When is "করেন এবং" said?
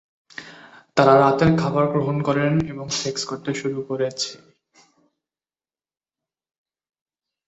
2.21-2.85